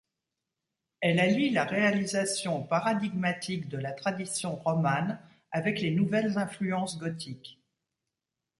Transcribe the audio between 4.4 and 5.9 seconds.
romane avec